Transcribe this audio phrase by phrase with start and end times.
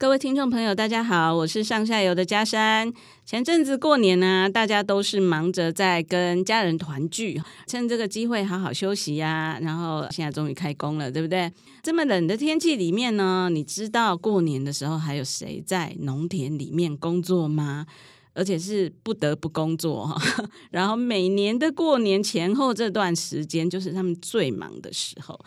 [0.00, 2.90] 各位听众朋友，大家好，我是上下游的佳珊。
[3.26, 11.52] 前阵子过年呢、大家都是忙着在跟家人团聚，趁这个机会好好休息呀、然后现在终于开工了，对不对？
[11.82, 17.84] 这么冷的天气里面呢，你知道过年的时候还有谁在农田里面工作吗？
[18.32, 20.18] 而且是不得不工作。
[20.72, 25.38] 然后每年的过年前后这段时间，就是他们最忙的时候。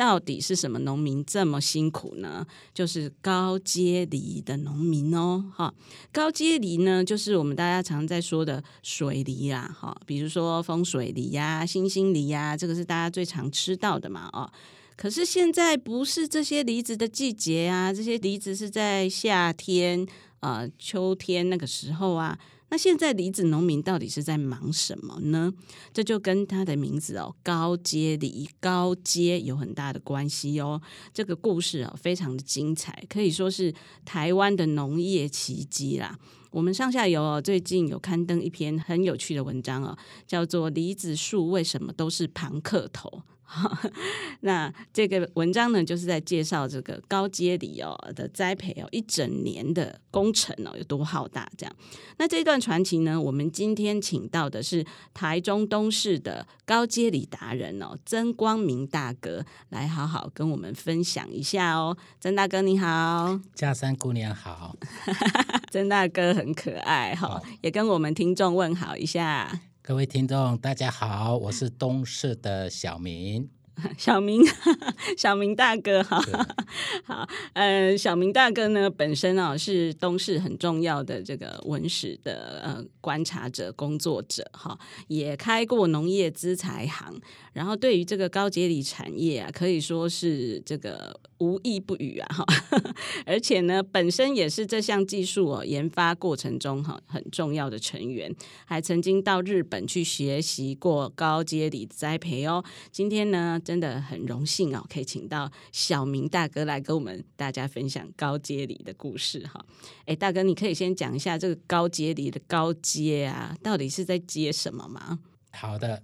[0.00, 2.46] 到底是什么农民这么辛苦呢？
[2.72, 5.74] 就是高阶梨的农民哦，哈，
[6.10, 14.50] 高阶梨呢，就是我们大家常在说的水梨啦，哈，比如说丰水梨呀、星星梨呀，这个是大家最常吃到的嘛，哦。
[14.96, 20.06] 可是现在不是这些梨子的季节啊，这些梨子是在夏天
[20.38, 22.38] 啊、秋天那个时候啊。
[22.70, 25.52] 那现在梨子农民到底是在忙什么呢？
[25.92, 30.80] 这就跟他的名字哦，高阶梨高阶有很大的关系哦。
[31.12, 36.16] 这个故事哦，非常的精彩，可以说是台湾的农业奇迹啦。
[36.52, 43.08] 我们上下游哦，最近有刊登一篇很有趣的文章哦，叫做《梨子树为什么都是庞克头》。
[44.40, 51.50] 那这个文章呢，就是在介绍这个高阶里哦的栽培哦，一整年的工程哦有多浩大。
[51.56, 51.76] 这样，
[52.18, 61.96] 那这段传奇呢，我们今天请到的是台中东市的高阶里达人哦，曾光明大哥来好好跟我们分享一下哦。
[62.20, 64.76] 曾大哥你好，嘉山姑娘好，
[65.70, 69.60] 曾大哥很可爱哈，哦，也跟我们听众问好一下。
[69.90, 73.50] 各位听众，大家好，我是东市的小明。
[73.98, 74.40] 小明，
[75.18, 76.22] 小明大哥哈，
[77.02, 84.78] 好，呃，小明大哥呢，本身啊是东市很重要的这个文史的呃观察者、工作者哈，
[85.08, 87.20] 也开过农业资材行，
[87.52, 92.44] 然后对于这个高阶梨产业啊，可以说是这个无一不语啊哈，
[93.26, 98.34] 而且呢，本身也是这项技术哦研发过程中哈很重要的成员，
[98.64, 102.64] 还曾经到日本去学习过高阶梨栽培哦。
[102.90, 103.60] 今天呢。
[103.62, 109.64] 真的很荣幸哦，可以请到小明大哥来跟我们大家分享高阶梨的故事哈。
[110.06, 115.20] 哎，大哥，你可以先讲一下这个高阶梨的高阶啊，到底是在接什么吗？
[115.52, 116.02] 好的，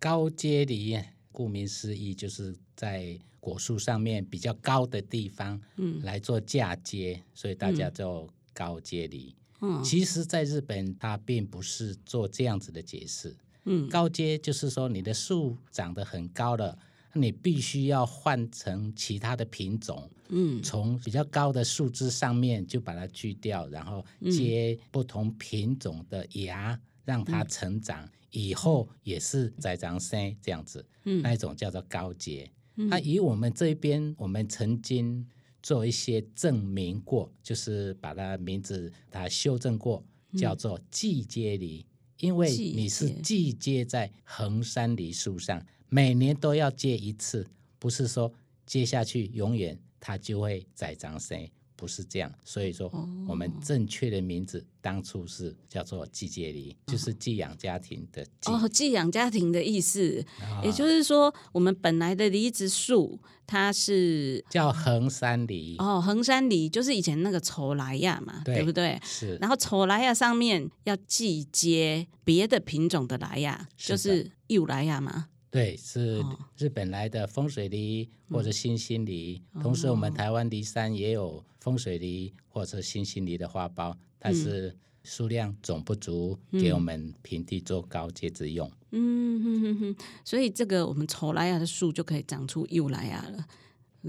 [0.00, 0.98] 高阶梨
[1.30, 9.32] 顾名思义就是在果树上面比较高的地方，嗯，来做嫁接，所以大家叫高阶梨。
[9.60, 13.36] 嗯，其实在日本，它并不是做这样子的解释。
[13.64, 16.76] 嗯，高阶就是说你的树长得很高了。
[17.12, 32.50] 你必须要换成其他的品种，嗯，从比较高的树枝上面就把它锯掉，然后接不同品种的芽，让它成长，以后也是栽长生这样子，嗯，那一种叫做高阶。
[32.76, 35.26] 那以我们这边，我们曾经
[35.62, 40.04] 做一些证明过，就是把它名字它修正过，
[40.36, 41.84] 叫做季接梨，
[42.18, 45.64] 因为你是季节在横山梨树上。
[45.88, 47.46] 每年都要接一次，
[47.78, 48.32] 不是说
[48.66, 52.32] 接下去永远它就会再长生，不是这样。
[52.44, 52.90] 所以说，
[53.28, 68.98] 我们正确的名字当初是叫做寄接梨，就是寄养家庭的寄哦，寄养家庭的意思，哦、也就是说，我们本来的梨子树它是叫横山梨哦，横山梨就是以前那个丑莱亚嘛，对，对不对？
[69.04, 69.36] 是。
[69.36, 75.28] 然后丑莱亚上面要寄接别的品种的莱亚，就是幼莱亚嘛。
[75.56, 76.22] 对，是
[76.58, 88.70] 日本来的风水梨或者新星梨，嗯、同时我们台湾梨山也有风水梨或者新星梨的花苞，但是数量总不足，给我们平地做高阶之用。
[88.90, 93.46] 嗯哼哼哼，所以这个我们丑莱亚的树就可以长出幼莱亚了。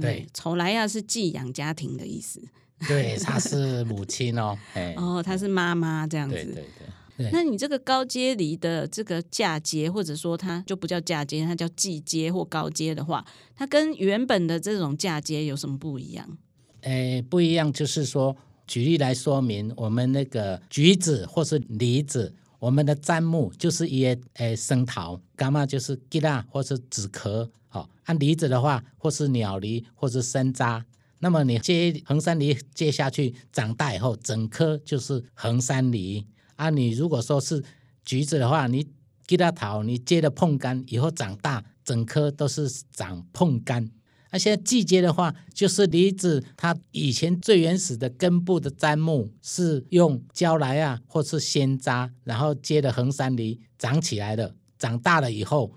[0.01, 2.45] 对，丑莱亚是寄养家庭的意思。
[2.89, 4.57] 对，她是 母亲哦。
[4.97, 6.35] 哦，她是妈妈这样子。
[6.35, 6.87] 对对对。
[7.31, 13.25] 那你这个高阶梨的这个嫁接，或者说它就不叫嫁接，它叫继接或高阶的话，
[13.55, 16.37] 它跟原本的这种嫁接有什么不一样？
[16.81, 18.37] 诶，不一样就是说，
[18.67, 30.83] 举例来说明，我们那个橘子或是梨子，我们的砧木就是一些诶生桃，干嘛就是吉拉或是紫壳，好，按梨子的话，或是鸟梨或是山楂，
[31.19, 36.23] 那么你接横山梨接下去，长大以后，整颗就是横山梨。
[36.57, 37.63] 啊，你如果说是
[38.03, 38.85] 橘子的话，你
[39.25, 43.89] 给它桃，你接了碰干以后长大，整棵都是长碰干。
[44.29, 55.73] 那现在季接的话，就是梨子它以前最原始的根部的砧木是用胶来啊，或是鲜渣，然后接的横山梨长起来的，长大了以后，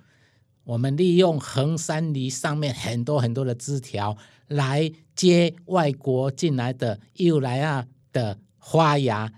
[0.65, 4.17] 我们利用横山梨上面很多很多的枝条
[4.49, 9.33] 来接外国进来的柚来啊的花芽，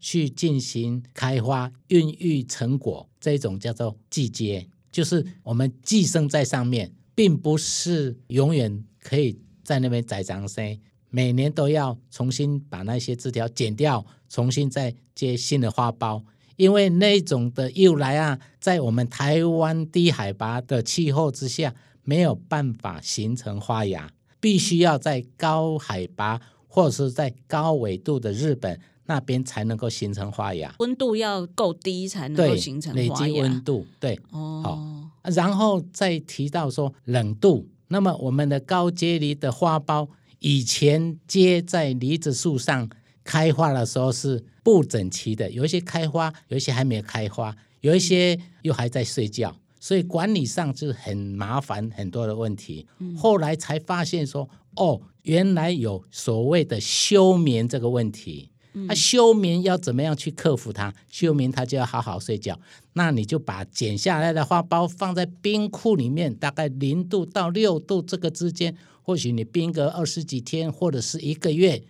[0.00, 6.92] 去进行开花、孕育成果，这种叫做季接，就是我们寄生在上面。
[7.18, 10.78] 并不是永远可以在那边栽长生，
[11.10, 16.22] 每年都要重新把那些枝条剪掉，重新再接新的花苞。
[16.54, 30.72] 因为那种的又来啊，在我们台湾低海拔的气候之下，没有办法形成花芽，必须要在高海拔或者是在高纬度的日本那边才能够形成花芽。
[30.78, 33.26] 温度要够低才能够形成花芽。
[33.26, 35.30] 累积温度，对，哦，好。
[35.32, 40.06] 然后再提到说冷度，那么我们的高阶梨的花苞
[40.40, 42.88] 以前接在梨子树上
[43.24, 52.86] 开花的时候是不整齐的，有一些开花，有一些还没有开花，有一些又还在睡觉，所以管理上就很麻烦，很多的问题。
[53.16, 58.50] 后来才发现说，哦，原来有所谓的休眠这个问题。
[58.72, 60.92] 那、啊、休眠要怎么样去克服它？
[61.08, 62.58] 休眠它就要好好睡觉。
[62.92, 68.76] 那你就把剪下来的花苞放在冰库里面，大概零度到六度这个之间。
[69.02, 71.82] 或许你冰个二十几天或者是一个月，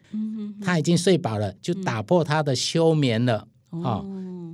[0.63, 3.49] 它已经睡饱了，就打破它的休眠了。
[3.71, 4.07] 哦，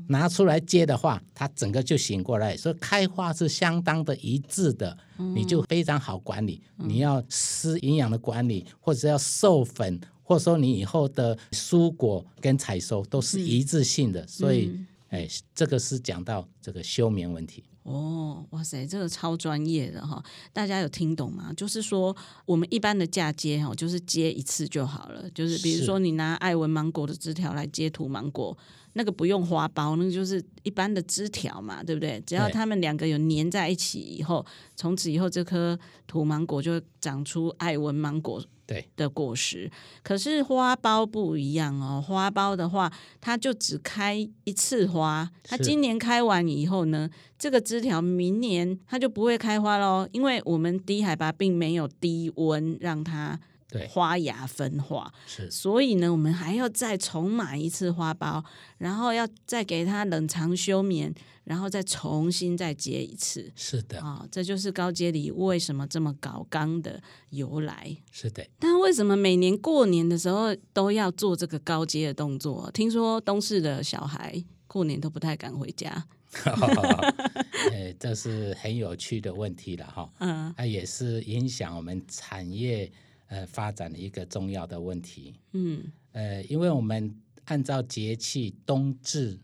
[0.08, 4.96] 拿出来接的话，它整个就醒过来，所以开花是相当的一致的。
[5.18, 6.62] 你就非常好管理。
[6.76, 10.00] 你要施营养的管理，或者要授粉。
[10.24, 14.76] 或者说你以后的蔬果跟采收都是一致性的，嗯、所以，
[15.10, 17.62] 哎，这个是讲到这个休眠问题。
[17.84, 20.24] 哦，哇塞，这个超专业的哈，
[20.54, 21.52] 大家有听懂吗？
[21.54, 22.16] 就是说，
[22.46, 25.28] 我们一般的嫁接哈，就是接一次就好了。
[25.32, 28.56] 就是比如说，你拿爱文芒果的枝条来接土芒果，
[28.94, 32.18] 那个不用花苞，那个就是一般的枝条嘛，对不对？
[32.26, 38.42] 只要它们两个有粘在一起以后，从此以后这颗土芒果就会长出爱文芒果。
[38.66, 39.70] 对的果实，
[40.02, 42.00] 可是花苞不一样哦。
[42.00, 45.30] 花苞的话，它就只开一次花。
[45.42, 53.38] 它今年开完以后呢，这个枝条明年它就不会开花喽，因为我们低海拔并没有低温让它
[53.88, 55.12] 花芽分化。
[55.26, 58.42] 是，所以呢，我们还要再重买一次花苞，
[58.78, 61.14] 然后要再给它冷藏休眠。
[61.44, 66.98] 然后再重新再接一次，是的啊、哦，这就是高阶梨为什么这么高刚的
[67.28, 67.94] 由来。
[68.10, 72.70] 是的，但为什么每年过年的时候都要做这个高阶的动作？
[72.72, 76.06] 听说东市的小孩过年都不太敢回家。
[76.46, 80.10] 呃， 这是很有趣的问题了哈。
[80.20, 82.90] 嗯，它也是影响我们产业
[83.34, 85.34] 呃发展的一个重要的问题。
[85.52, 85.82] 嗯，
[86.12, 87.14] 呃，因为我们
[87.46, 89.40] 按照节气冬至。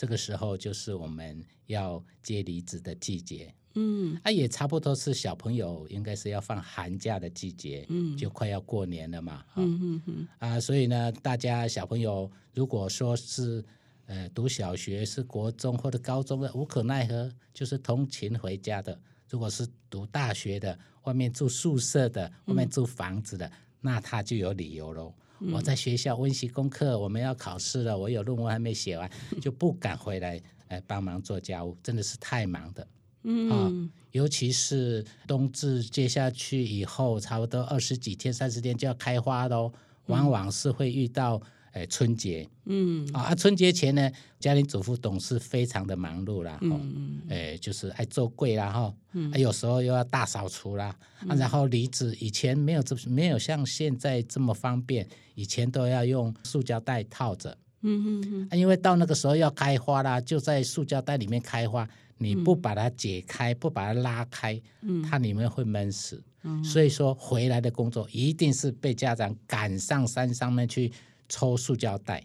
[0.00, 13.62] 这个时候就是我们要接梨子的季节，嗯，啊，也差不多是小朋友应该是要放寒假的季节，嗯，就快要过年了嘛，嗯嗯嗯，啊，所以呢，大家小朋友如果说是
[14.06, 18.98] 呃读小学、是国中或者高中的，无可奈何，就是通勤回家的；
[19.30, 25.14] 如果是读大学的，外面住宿舍的，外面租房子的，嗯，那他就有理由喽。
[25.52, 29.10] 我在学校温习功课，我们要考试了，我有论文还没写完，
[29.40, 32.86] 就不敢回来来帮忙做家务，真的是太忙的。
[33.22, 33.72] 嗯，啊，
[34.10, 39.72] 尤其是冬至接下去以后，差不多二十几天、三十天就要开花喽，
[40.06, 41.40] 往往是会遇到。
[41.72, 43.08] 哎，春节，嗯。
[43.12, 50.94] 啊，春节前呢，家庭主妇总是非常的忙碌啦，嗯，哎，就是爱做柜啦，哈，嗯，有时候又要大扫除啦，
[51.28, 70.90] 啊，然后梨子以前没有这没有像现在这么方便，以前都要用塑胶袋套着，嗯嗯嗯，因为到那个时候要开花啦，就在塑胶袋里面开花，你不把它解开，不把它拉开，嗯，它里面会闷死，嗯，所以说回来的工作一定是被家长赶上山上面去。
[71.30, 72.22] 抽塑胶袋，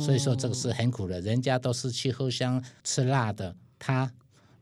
[0.00, 1.20] 所以说这个是很苦的。
[1.20, 4.10] 人家都是去后乡吃辣的，他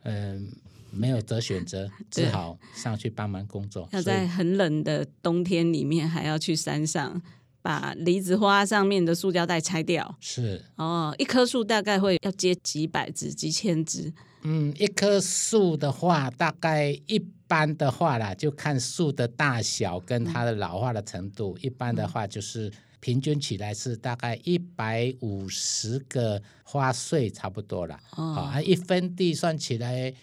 [0.02, 0.56] 嗯、呃、
[0.90, 3.86] 没有得选择， 只好上去帮忙工作。
[3.92, 7.20] 要在很冷的冬天里面，还要去山上
[7.60, 10.16] 把梨子花上面的塑胶袋拆掉。
[10.18, 14.12] 是哦，一棵树大概会要接几百只、几千只。
[14.44, 21.56] 嗯，一棵树的话，大概一般的话啦，就看树的大小跟它的老化的程度。
[21.58, 22.72] 嗯、一般的话就是。
[23.02, 30.14] 平均起来是大概一百五十个花穗差不多了，哦，啊，一分地算起来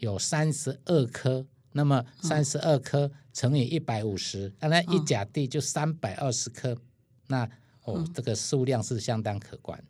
[0.00, 6.76] 有三十二颗，那么三十二颗乘以一百五十，那一甲地就三百二十颗，
[7.28, 7.44] 那
[7.84, 9.82] 哦，嗯、这个数量是相当可观。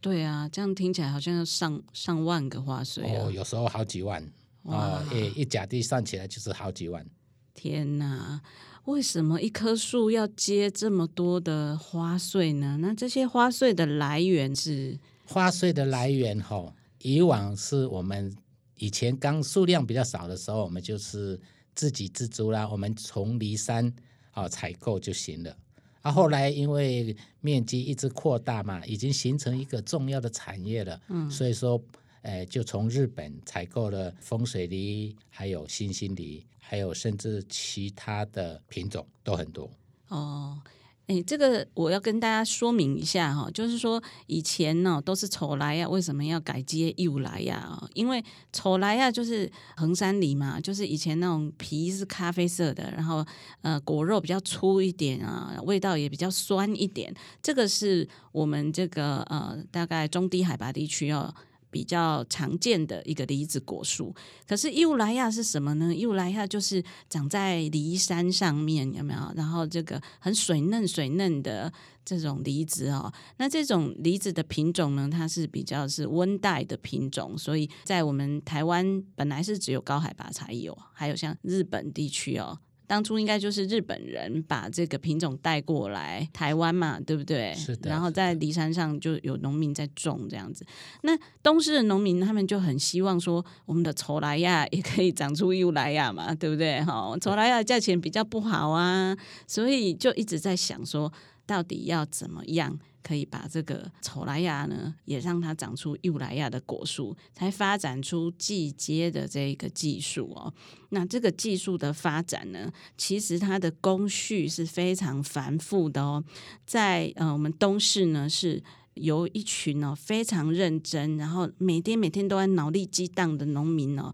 [0.00, 4.22] 对啊，这样听起来好像要上上万个花穗哦，有时候好几万。
[4.64, 7.06] 啊、哦，一一甲地算起来就是好几万。
[7.54, 8.40] 天哪，
[8.86, 12.78] 为什么一棵树要结这么多的花穗呢？
[12.80, 14.98] 那这些花穗的来源是？
[15.26, 18.32] 花穗的来源哈、哦，以往是我们
[18.76, 21.38] 以前刚数量比较少的时候，我们就是
[21.74, 23.92] 自给自足啦，我们从梨山
[24.30, 25.56] 啊采购就行了。
[26.02, 31.00] 啊，后来因为面积一直扩大嘛，已经形成一个重要的产业了。
[31.08, 31.82] 嗯，所以说，
[32.22, 39.70] 呃，就从日本采购了丰水梨，还有新星梨，还有甚至其他的品种都很多。
[40.08, 40.58] 哦。
[41.06, 47.88] 哎，这个我要跟大家说明一下哈，就是说以前呢都是丑莱亚，为什么要改接幼莱亚啊？
[47.94, 48.20] 因为
[48.52, 53.24] 丑莱亚就是横山梨嘛，就是以前那种皮是咖啡色的，然后
[53.62, 57.14] 呃果肉比较粗一点啊，味道也比较酸一点。
[57.40, 61.32] 这个是我们这个呃大概中低海拔地区哦。
[61.76, 64.14] 比较常见的一个梨子果树，
[64.48, 65.94] 可是幼莱亚是什么呢？
[65.94, 69.20] 幼莱亚就是长在梨山上面，有没有？
[69.36, 71.70] 然后这个很水嫩水嫩的
[72.02, 82.58] 这种梨子哦，那这种梨子的品种呢，它是比较是温带的品种，所以在我们台湾本来是只有高海拔才有，还有像日本地区哦。
[82.86, 87.52] 当初应该就是日本人把这个品种带过来台湾嘛，对不对？
[87.54, 87.90] 是的。
[87.90, 90.64] 然后在梨山上就有农民在种这样子。
[91.02, 96.82] 那东势的农民他们就很希望说，我们的丑莱亚也可以长出优莱亚嘛，对不对？
[96.84, 99.16] 哈，丑莱亚价钱比较不好啊，
[99.46, 101.12] 所以就一直在想说，
[101.44, 102.78] 到底要怎么样？
[103.06, 110.52] 可以把这个丑莱亚呢，也让它长出幼莱亚的果树，才发展出季节的这个技术哦。
[110.88, 116.24] 那这个技术的发展呢，其实它的工序是非常繁复的哦。
[116.66, 118.60] 在呃，我们东市呢，是
[118.94, 124.12] 由一群哦非常认真，然后每天每天都在脑力激荡的农民哦，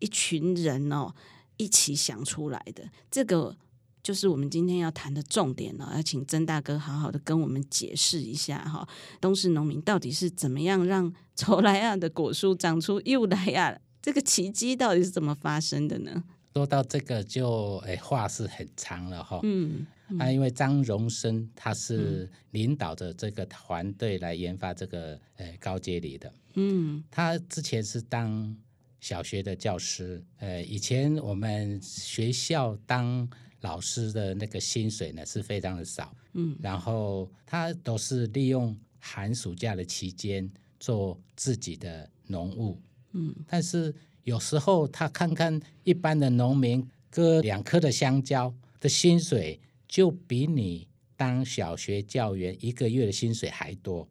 [0.00, 1.14] 一群人哦
[1.56, 3.56] 一起想出来的这个。
[4.04, 8.86] 就是我们今天要谈的重点了，要请曾大哥好好的跟我们解释一下哈，
[9.18, 16.22] 东势农民到底是怎么样让 丑莱亚的果树长出幼莱亚，这个奇迹到底是怎么发生的呢？
[16.52, 28.54] 说到这个就诶话是很长了哈，嗯，嗯啊，因为张荣生他是领导着这个团队来研发这个诶高阶梨的，嗯，他之前是当
[29.00, 33.26] 小学的教师，呃，以前我们学校当。
[33.64, 42.78] 老师的那个薪水呢是非常的少，嗯，然后他都是利用寒暑假的期间做自己的农务，
[43.12, 43.94] 嗯，但是
[44.24, 54.06] 有时候他看看一般的农民割两颗的香蕉的薪水就比你当小学教员一个月的薪水还多，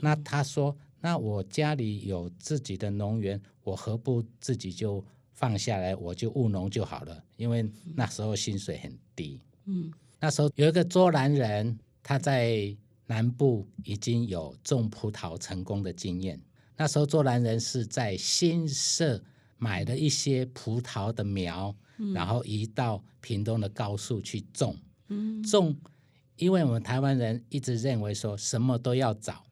[0.00, 5.04] 那他说，那我家里有自己的农园，我何不自己就。
[5.34, 9.40] 放下来，我就务农就好了，因为那时候薪水很低。
[9.66, 12.74] 嗯，那时候有一个卓兰人，他在
[13.06, 16.40] 南部已经有种葡萄成功的经验。
[16.76, 19.22] 那时候卓兰人是在新社
[19.58, 24.76] 买了一些葡萄的苗，嗯、然后移到屏东的高速去种。
[25.08, 25.76] 嗯，种，
[26.36, 29.44] 因为我们台湾人一直认为说什么都要早。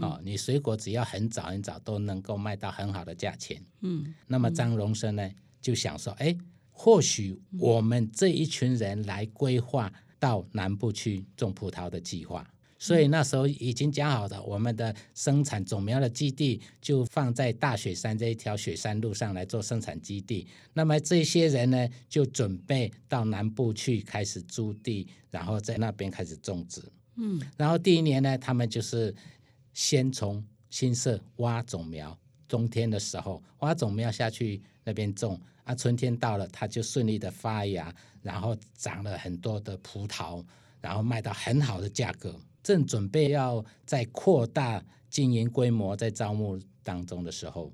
[0.00, 3.62] 哦，你水果只要很早很早都能够卖到很好的价钱。
[3.82, 6.36] 嗯，那么张荣生呢就想说，哎，
[6.70, 12.48] 或许我们这一群人来规划到南部去种葡萄的计划。
[12.78, 20.46] 所以那时候已经讲好的，我们的生产种苗的基地就放在大雪山这一条雪山路上来做生产基地。
[20.74, 26.82] 那么这些人呢就准备到南部去开始租地，然后在那边开始种植。
[27.16, 29.14] 嗯，然后第一年呢，他们就是。
[29.74, 32.16] 先从新社挖种苗，
[32.48, 40.44] 冬天的时候挖种苗下去那边种啊，春天到了，它就顺利的发芽，然后长了很多的葡萄，
[40.80, 42.34] 然后卖到很好的价格。
[42.62, 47.72] 正准备要再扩大经营规模，在招募当中的时候，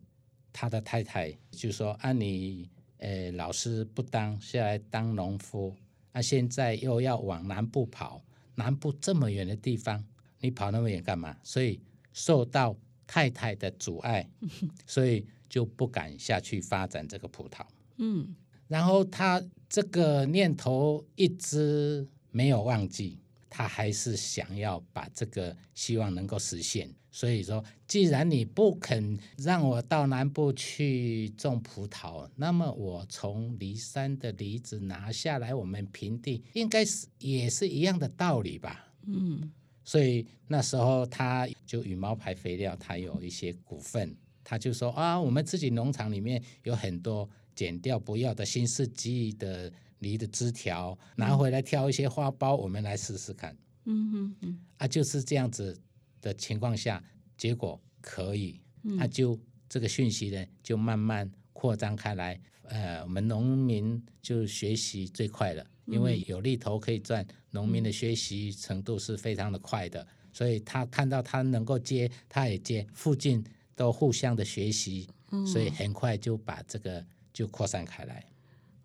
[0.53, 5.75] 他的太太就说：“啊你，你呃老师不当下来当农夫，
[6.13, 8.23] 啊现在又要往南部跑，
[8.55, 10.05] 南部这么远的地方，
[10.41, 11.79] 你跑那么远干嘛？”所以。
[12.13, 12.77] 受到
[13.07, 14.29] 太太的阻碍，
[14.87, 17.65] 所以就不敢下去发展这个葡萄。
[17.97, 18.35] 嗯，
[18.69, 38.87] 然后他这个念头一直没有忘记，他还是想要把这个希望能够实现，所以说，既然你不肯让我到南部去种葡萄，那么我从梨山的梨子拿下来，我们平地应该是也是一样的道理吧？
[39.07, 39.51] 嗯，
[39.85, 53.57] 所以那时候他就羽毛牌肥料，他有一些股份，他就说啊，我们自己农场里面有很多剪掉不要的新世纪的梨的枝条，拿回来挑一些花苞，我们来试试看。
[53.85, 55.79] 嗯嗯嗯，啊，就是这样子。
[56.23, 57.03] 的情况下，
[57.35, 58.61] 结果可以，
[58.99, 62.39] 他、嗯、就这个讯息呢，就慢慢扩张开来。
[62.71, 75.09] 呃，我们农民就学习最快的，因为有利头可以赚，农民的学习程度是非常的快的，所以他看到他能够接，他也接，附近都互相的学习，
[75.45, 78.25] 所以很快就把这个就扩散开来。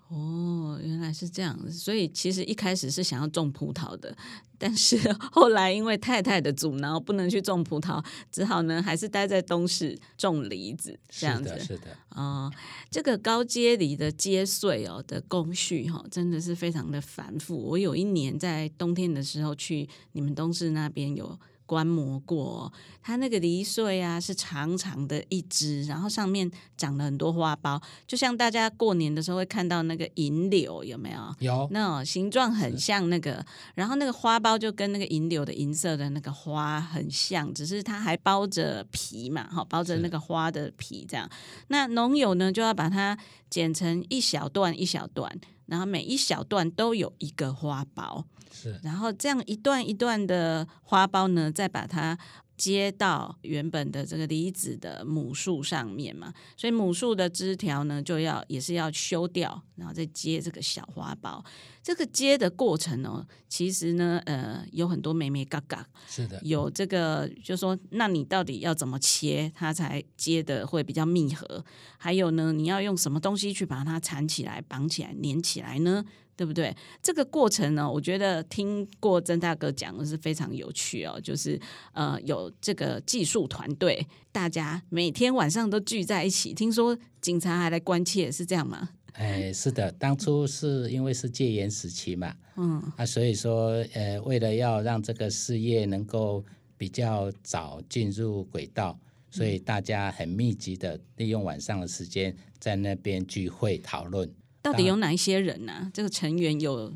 [0.10, 4.16] 哦，原来是这样子，所以其实一开始是想要种葡萄的，
[4.58, 4.98] 但是
[5.32, 11.50] 后来因为太太的阻挠，不能去种葡萄，只好呢还是待在东市种梨子这样子。
[11.50, 11.98] 是的，是的。
[12.10, 12.52] 哦，
[12.92, 17.58] 这个高阶梨的接穗哦的工序哈、哦，真的是非常的繁复。
[17.58, 21.38] 我有一年在冬天的时候去你们东市那边有。
[21.66, 31.36] 观摩过，它那个梨穗啊是长长的一支，然后上面长了很多花苞，就像大家过年的时候会看到那个银柳，有没有？
[31.40, 41.30] 有，那种形状很像那个，然后那个花苞就跟那个银柳的银色的那个花很像，只是它还包着皮嘛，哈，包着那个花的皮这样。
[41.68, 43.18] 那农友呢就要把它
[43.50, 48.24] 剪成一小段一小段，然后每一小段都有一个花苞。
[48.52, 52.18] 是，然后这样一段一段的花苞呢，再把它
[52.58, 61.44] 接到原本的这个离子的母树上面嘛，所以母树的枝条呢，就要也是要修掉，然后再接这个小花苞。
[61.84, 65.86] 这个接的过程哦，其实呢，呃，有很多眉眉嘎嘎。
[66.08, 71.64] 是的，有这个，就是说，那你到底要怎么切，它才接的会比较密合？
[71.98, 76.04] 还有呢，你要用什么东西去把它缠起来、绑起来、粘起来呢？
[76.36, 76.76] 对不对？
[77.02, 81.20] 这个过程呢，我觉得听过曾大哥讲的是非常有趣哦。
[81.22, 81.60] 就是
[81.94, 86.54] 呃，有这个技术团队，大家每天晚上都聚在一起。
[86.54, 88.90] 听说警察还来关切，是这样吗？
[89.14, 96.44] 哎，是的，当初是因为是戒严时期嘛，嗯啊，所以说呃，为了要让这个事业能够
[96.78, 99.00] 比较早进入轨道，
[99.32, 104.30] 所以大家很密集的利用晚上的时间在那边聚会讨论。
[104.66, 105.92] 到底有哪一些人呢、啊？
[105.94, 106.92] 这个成员有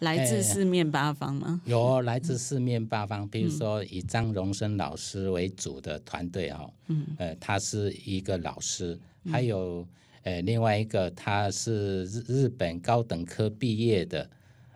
[0.00, 1.58] 来自四面八方吗？
[1.64, 8.98] 欸、有来自四面八方，比如说以张荣生老师为主的团队哦，嗯，呃，他是一个老师，
[9.30, 9.86] 还有
[10.24, 14.28] 呃另外一个他是日日本高等科毕业的，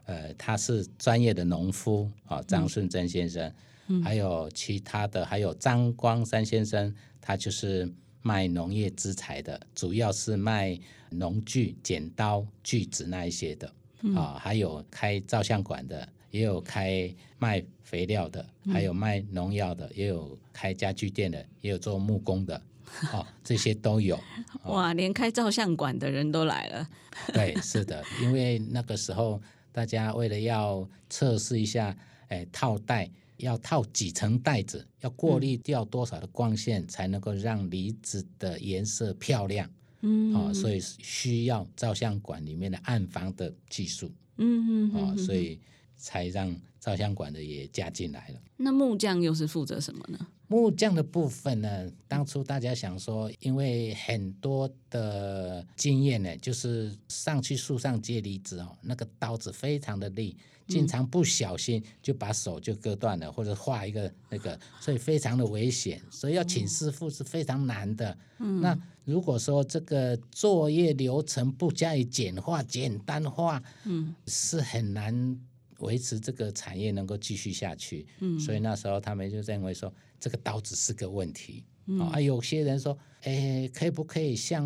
[0.07, 3.53] 呃，他是专业的农夫啊，张顺珍先生，
[3.89, 10.81] 嗯，还有其他的，还有张光山先生，他就是卖农业资材的，主要是卖。
[11.11, 13.73] 农具、剪刀、锯子那一些的
[14.15, 22.63] 啊、还有开照相馆的，也有开卖肥料的，还有卖农药的，也有开家具店的，也有做木工的，
[23.13, 24.19] 哦，这些都有。
[24.67, 26.89] 哇，连开照相馆的人都来了。
[27.35, 29.43] 对，是的，因为那个时候
[29.73, 31.97] 大家为了要测试一下，
[32.29, 39.69] 哎，套袋要套几层袋子，要过滤掉多少的光线，才能够让梨子的颜色漂亮。
[40.01, 45.59] 嗯，啊、哦，所以需要照相馆里面的暗房的技术，嗯嗯，啊、哦，所以
[45.97, 48.41] 才让照相馆的也加进来了。
[48.57, 50.27] 那木匠又是负责什么呢？
[50.47, 60.37] 木匠的部分呢，当初大家想说，因为很多的经验呢，就是上去树上接梨子哦，那个刀子非常的利。
[60.67, 68.15] 经常不小心就把手就割断了，或者划一个那个，所以非常的危险，所以要请师傅是非常难的。
[68.39, 75.41] 嗯，那如果说这个作业流程不加以简化、简单化，嗯，是很难
[75.79, 78.07] 维持这个产业能够继续下去。
[78.21, 79.91] 嗯，所以那时候他们就认为说
[80.21, 81.65] 这个刀子是个问题。
[81.87, 84.63] 嗯，啊，有些人说，哎，可以不可以像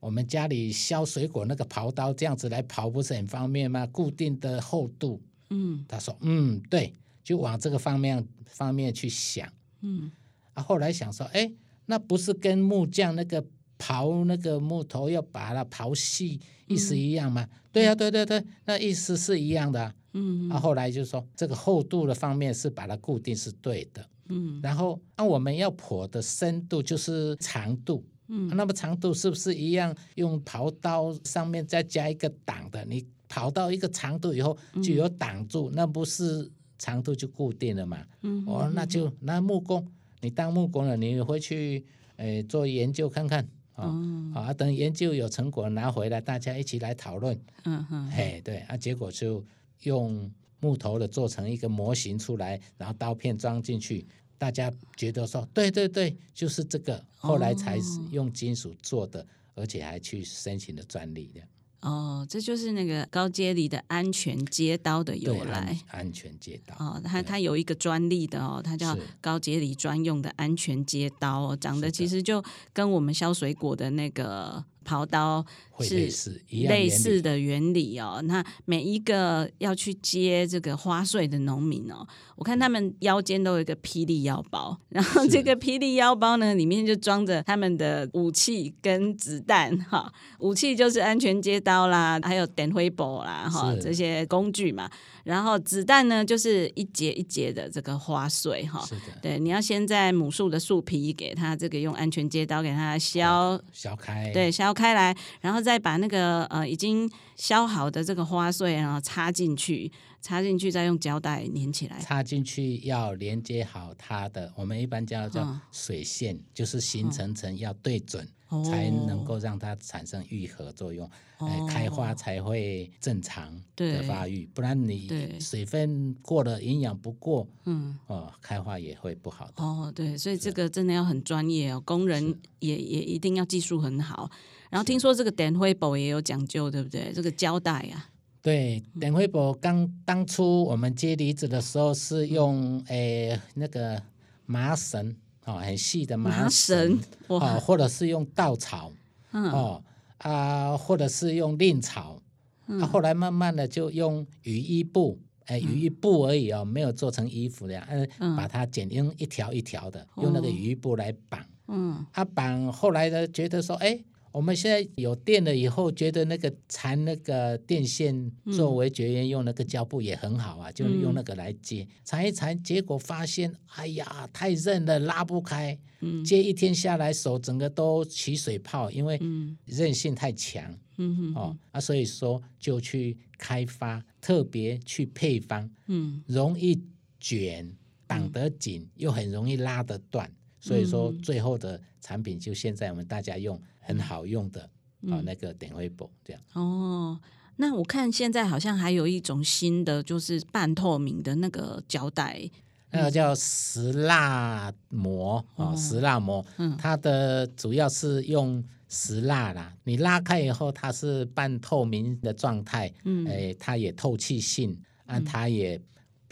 [0.00, 3.86] 我们家里削水果那个刨刀这样子来刨，不是很方便吗？
[3.86, 5.22] 固定的厚度。
[5.50, 9.48] 嗯，他说，嗯，对，就往这个方面方面去想，
[9.82, 10.10] 嗯，
[10.54, 11.52] 啊，后来想说，哎，
[11.86, 13.44] 那不是跟木匠那个
[13.84, 17.42] 刨那个木头要把它刨细意思一样吗？
[17.42, 29.94] 嗯、对呀、啊，对对对，那意思是一样的、啊，嗯，啊，后来就说这个厚度的方面是把它固定是对的，嗯，然后那、啊、我们要剖的深度就是长度，嗯、啊，那么长度是不是一样？
[30.14, 33.04] 用刨刀上面再加一个挡的，你。
[33.26, 37.98] 刨到一个长度以后就有挡住，嗯、那不是长度就固定了嘛？
[38.22, 39.84] 嗯、哦，那就那木工，
[40.20, 47.38] 你当木工了，你回去呃做研究看看啊，哦、啊等研究有成果拿回来，大家一起来讨论。
[47.64, 49.44] 嗯哼，嘿，对啊，结果就
[49.82, 54.06] 用木头的做成一个模型出来，然后刀片装进去，
[54.38, 57.78] 大家觉得说对对对，就是这个，后来才
[58.10, 61.40] 用金属做的，而且还去申请了专利的。
[61.84, 65.78] 哦，这就是那个高阶里的安全接刀的由来。
[65.90, 72.42] 安，安全接刀哦，它它有一个专利的哦，它叫高阶里专用的安全接刀哦，长得其实就
[72.72, 74.64] 跟我们削水果的那个。
[74.84, 75.44] 刨刀
[75.80, 78.22] 是类似的原理哦。
[78.24, 90.12] 那每一个要去接这个花穗的农民哦，我看他们腰间都有一个霹雳腰包，然后这个霹雳腰包呢，里面就装着他们的武器跟子弹哈。
[90.38, 94.90] 武器就是安全接刀啦，还有点灰波啦哈，这些工具嘛。
[95.24, 98.84] 然后子弹呢，就是一节一节的这个花穗哈。
[98.86, 99.18] 是的。
[99.20, 109.90] 对，你要先在母树的树皮给它这个用安全接刀给它削削开，对，削开来，然后再把那个呃已经削好的这个花穗然后插进去，
[110.24, 112.00] 插进去再用胶带粘起来。
[112.00, 118.26] 插进去要连接好它的，我们一般叫叫水线，嗯、就是形成层要对准。
[118.62, 124.48] 才能够让它产生愈合作用，哦、开花才会正常的发育。
[124.54, 125.10] 不然你
[125.40, 129.54] 水分过了，营养不过，嗯，哦，开花也会不好的。
[129.56, 134.30] 哦，对，所以这个真的要很专业哦，工人也也一定要技术很好。
[134.70, 137.12] 然后听说这个点灰宝也有讲究，对不对？
[137.12, 138.08] 这个胶带啊，
[138.44, 144.02] 对，电火布刚当初我们接离子的时候是用诶、欸、那个
[144.44, 145.16] 麻绳。
[145.46, 148.92] 哦，很细的麻绳，哦，或者是用稻草，
[149.32, 149.82] 嗯、哦
[150.18, 152.18] 啊，或者是用蔺草，
[152.66, 164.02] 嗯、啊，后来慢慢的就用雨衣布，哎，雨衣布而已哦，没有做成衣服的，嗯、啊，把它剪成一条一条的，嗯、用那个雨衣布来绑，嗯，啊绑，后来呢，觉得说，哎。
[164.34, 175.78] 我们现在有电了以后，觉得那个缠那个电线作为绝缘用那个胶布也很好啊，嗯、就用那个来接，缠一缠，结果发现，哎呀，太韧了，拉不开。
[176.00, 179.20] 嗯、接一天下来，手整个都起水泡，因为
[179.66, 180.76] 韧性太强。
[180.96, 186.82] 嗯、哦，啊，所以说就去开发，特别去配方，嗯，容易
[187.20, 187.72] 卷，
[188.08, 190.28] 绑得紧，嗯、又很容易拉得断。
[190.64, 193.60] 所以说最后的产品就现在我们大家用。
[193.86, 194.62] 很好用的
[195.10, 196.40] 啊，那个电火布这样。
[196.54, 197.20] 哦，
[197.56, 202.50] 那我看现在好像还有一种新的，就是半透明的那个胶带，
[202.90, 206.42] 那个叫石蜡膜啊，石蜡膜。
[206.56, 212.90] 嗯，它的主要是用石蜡啦，你拉开以后，它是半透明的状态。
[213.04, 214.74] 嗯，哎，它也透气性，
[215.04, 215.78] 啊，它也。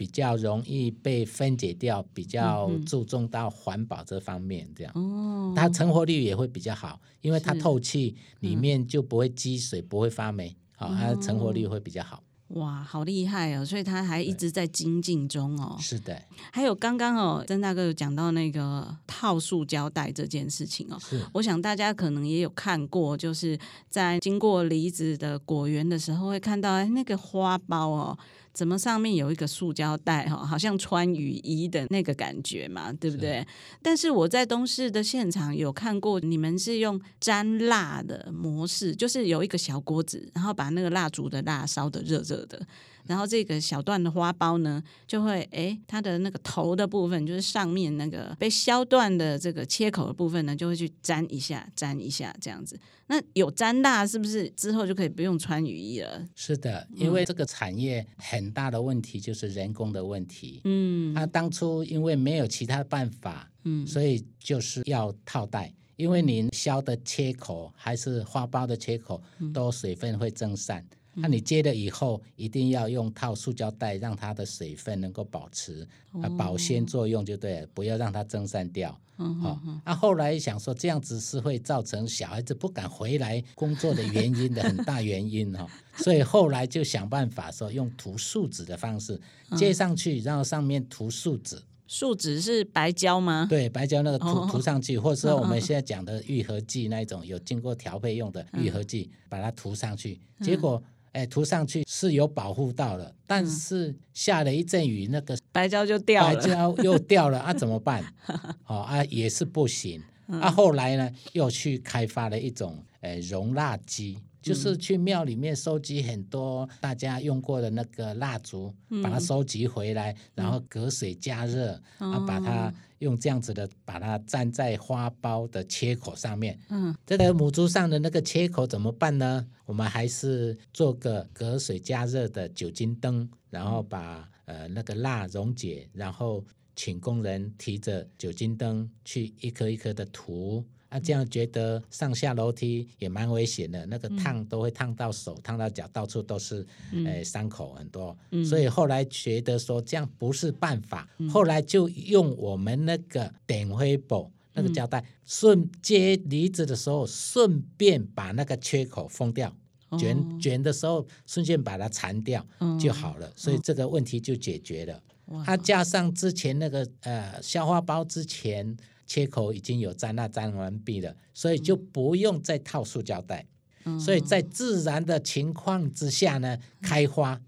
[0.03, 12.21] 比较容易被分解掉，比较注重到环保这方面，这样，嗯、它成活率也会比较好，因为它透气，里面就不会积水，嗯、不会发霉，好、哦，它成活率会比较好。
[12.49, 13.65] 哇，好厉害哦！
[13.65, 15.77] 所以它还一直在精进中哦。
[15.79, 23.57] 是的，还有刚刚哦，曾大哥有讲到那个套塑胶袋这件事情哦，是，我想大家可能也有看过，就是
[23.89, 28.19] 在经过梨子的果园的时候，会看到那个花苞哦。
[28.53, 33.39] 怎么上面有一个塑胶袋哈，好像穿雨衣的那个感觉嘛，对不对？
[33.39, 33.47] 是。
[33.81, 42.65] 但是我在东市的现场有看过，你们是用沾蜡的模式，就是有一个小锅子，然后把那个蜡烛的蜡烧的热热的。
[43.05, 52.79] 然后这个小段的花苞呢，就会哎，它的那个头的部分，就是上面那个被削断的这个切口的部分呢，就会去粘一下，粘一下这样子。
[53.07, 56.25] 那有粘大是不是之后就可以不用穿雨衣了？
[56.35, 60.61] 是的，因为这个产业很大的问题就是人工的问题。
[60.63, 69.21] 嗯，他当初因为没有其他办法，嗯，所以就是要套袋，因为你削的切口还是花苞的切口，
[69.53, 70.83] 都水分会蒸散。
[71.15, 75.87] 那、啊、你接了以后，一定要用套塑胶袋，让它的水分能够保持
[76.21, 78.97] 啊保鲜作用就对了，不要让它蒸散掉。
[79.15, 89.21] 好、哦，那、啊、后来想说这样子是会造成小孩子不敢回来工作的原因的很大原因哈、 哦，所以后来就想办法说用涂树脂的方式
[89.55, 91.61] 接上去，然后上面涂树脂。
[91.85, 93.45] 树脂是白胶吗？
[93.47, 100.81] 对，白胶那个涂涂上去，或者说我们现在讲的愈合剂那一种有经过调配用的愈合剂，把它涂上去，结果。
[101.13, 108.03] 哎，涂上去是有保护到了，但是下了一阵雨，那个白胶就掉了，白胶又掉了啊，怎么办？
[108.67, 110.01] 哦啊，也是不行。
[110.27, 118.73] 啊，后来呢，又去开发了一种呃熔蜡机，就是去庙里面收集很多大家用过的那个蜡烛，
[119.03, 122.73] 把它收集回来，然后隔水加热，然后把它
[123.03, 126.57] 用这样子的把它粘在花苞的切口上面。
[126.69, 129.45] 嗯，这个母猪上的那个切口怎么办呢？
[129.65, 136.43] 我们还是做个隔水加热的酒精灯，然后把呃那个蜡溶解，然后
[136.75, 140.65] 请工人提着酒精灯去一颗一颗的涂。
[140.93, 146.63] 那、啊、这样觉得上下楼梯也蛮危险的，那个烫都会烫到手、烫到脚，到处都是，
[147.03, 148.15] 呃，伤口很多。
[148.45, 159.51] 所以后来觉得说这样不是办法，后来就用我们那个点灰布那个胶带，顺接梨子的时候顺便把那个缺口封掉，
[159.97, 162.45] 卷卷的时候顺便把它缠掉
[162.79, 165.01] 就好了，所以这个问题就解决了。
[165.43, 168.77] 它加上之前那个呃消化包之前。
[169.13, 173.45] 切口已经有粘蜡粘完毕了，所以就不用再套塑胶袋。
[173.83, 177.39] 嗯、所以在自然的情况之下呢，开花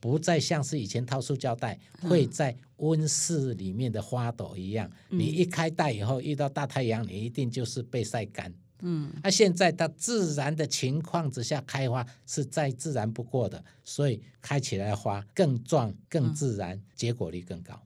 [0.00, 4.90] 不再像是以前套塑胶袋，嗯、会在温室里面的花朵一样。
[5.10, 8.50] 嗯、你一开袋以后遇到大太阳，你一定就是被晒干。
[8.80, 17.78] 嗯，那、啊、现在它自然的情况之下开花是再自然不过的，所以开起来的花更壮、更自然，嗯、结果率更高。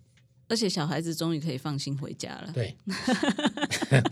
[0.48, 2.50] 而且小孩子终于可以放心回家了。
[2.52, 2.76] 对，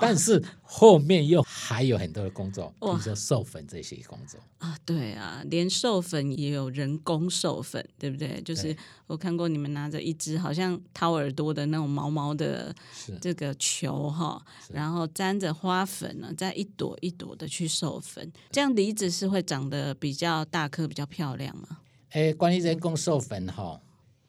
[0.00, 4.76] 但是后面又还有很多的工作，比如说授粉这些工作啊。
[4.84, 8.40] 对啊，连授粉也有人工授粉，对不对？
[8.42, 8.74] 就是
[9.06, 12.72] 我看过你们拿着一只好像掏耳朵的那种毛毛的
[13.20, 14.40] 这个球哈，
[14.72, 21.78] 然后沾着花粉呢，再一朵一朵的去授粉，这样梨子是会长得比较大颗、比较漂亮吗？
[22.10, 23.80] 哎，关于人工授粉哈。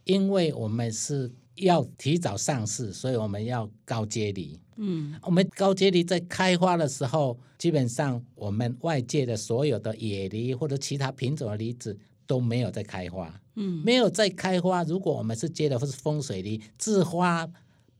[0.10, 4.60] 因为我们是要提早上市，所以我们要高接梨。
[4.78, 11.95] 嗯，我们高接梨在开花的时候，基本上我们外界的所有的野梨或者其他品种的梨子
[12.26, 13.39] 都没有在开花。
[13.56, 14.84] 嗯，没有在开花。
[14.84, 17.48] 如果我们是接的或是风水梨，自花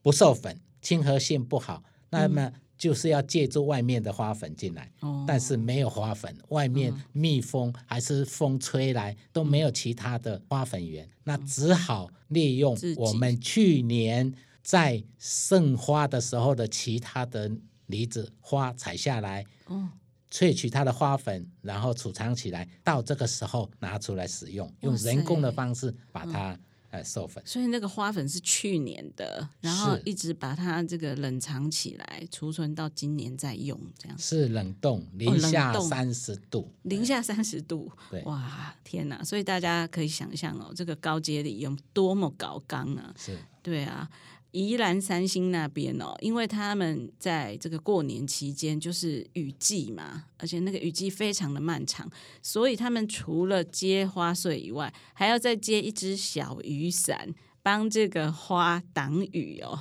[0.02, 2.52] 不授粉，亲和性不好，那么。
[2.80, 17.52] 嗯就是要借助外面的花粉进来，哦、但是没有花粉，外面蜜蜂还是风吹来、嗯、都没有其他的花粉源，嗯、那只好利用我们去年在盛花的时候的其他的
[17.88, 19.90] 梨子花采下来，哦、
[20.32, 26.58] 萃取它的花粉，然后储藏起来，到这个时候拿出来使用，用人工的方式把它。
[26.92, 38.24] 哎，授粉，所以那个花粉是去年的，然后一直把它这个冷藏起来，储存到今年再用，这样是冷冻，零下三十度，哦、零下三十度，对。
[38.24, 39.24] 哇，天哪！
[39.24, 43.38] 所以大家可以想象哦，这个高阶里有多么高刚啊，是。
[43.62, 44.10] 对啊。
[44.52, 52.10] 宜兰三星那边哦，因为他们在这个过年期间就是雨季嘛，而且那个雨季非常的漫长，
[52.42, 59.80] 所以他们除了接花穗以外，还要再接一只小雨伞，帮这个花挡雨哦。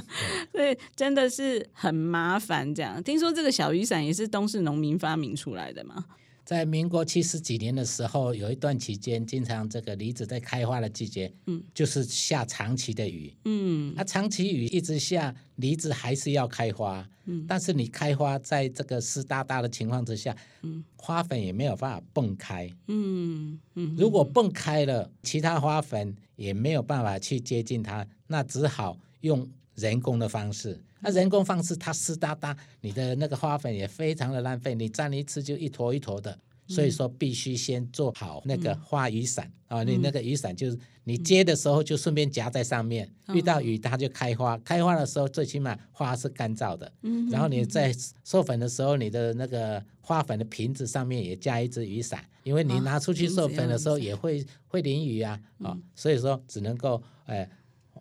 [0.50, 2.74] 所以真的是很麻烦。
[2.74, 6.06] 这样，听说这个小雨伞也是东势农民发明出来的吗？
[6.46, 30.80] 在民国七十几年的时候，有一段期间，经常这个梨子在开花的季节，嗯，就是下长期的雨，嗯，那、啊、长期雨一直下，梨子还是要开花，嗯，但是你开花在这个湿哒哒的情况之下，嗯，花粉也没有办法蹦开，嗯嗯，如果蹦开了，其他花粉也没有办法去接近它，那只好用人工的方式。
[31.00, 57.48] 那人工方式，它湿哒哒，你的那个花粉也非常的浪费，你沾一次就一坨一坨的，所以说必须先做好那个花雨伞啊，你那个雨伞就是你接的时候就顺便夹在上面，遇到雨它就开花，开花的时候最起码花是干燥的，嗯然后你在授粉的时候，你的那个花粉的瓶子上面也加一只雨伞，因为你拿出去授粉的时候也会会淋雨啊，啊，所以说只能够哎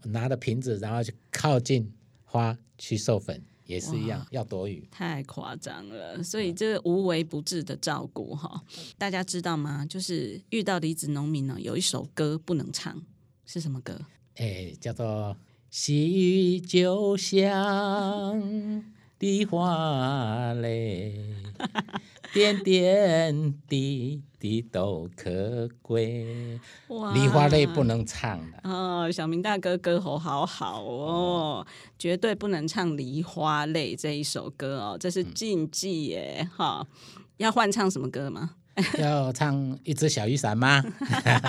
[0.05, 1.91] 拿着瓶子，然后就靠近
[2.35, 2.57] 花。
[2.77, 6.21] 去授粉也是一样，要躲雨，太夸张了。
[6.21, 8.61] 所以这个无微不至的照顾哈，
[8.97, 9.85] 大家知道吗？
[9.85, 13.01] 就是遇到离子农民呢，有一首歌不能唱，
[13.45, 13.97] 是什么歌？
[14.35, 15.37] 哎，叫做
[15.71, 18.83] “细雨就像
[19.19, 21.34] 梨花泪”。
[22.33, 29.09] 点点滴滴都可贵，哇梨花泪不能唱的哦。
[29.11, 36.85] 小明大哥歌喉好好哦，嗯、绝对不能唱《梨花泪》这一首歌哦，这是禁忌耶哈、
[37.17, 37.23] 嗯。
[37.37, 38.51] 要换唱什么歌吗？
[38.99, 40.83] 要唱一只小雨伞吗？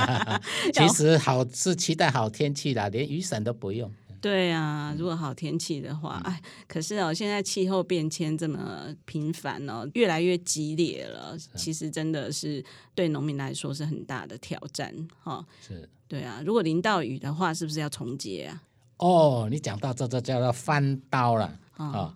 [0.73, 3.91] 其实好是期待好天气啦，连雨伞都不用。
[4.21, 15.35] 对啊，如果好天气的话，哎、嗯，可是哦，现在气候变迁这么频繁哦，越来越激烈了，其实真的是对农民来说是很大的挑战哈。
[15.37, 18.63] 哦、是，对啊，如果淋到雨的话，是不是要重接啊？
[18.99, 21.59] 哦，你讲到这这叫做翻刀了。
[21.77, 22.15] 哦，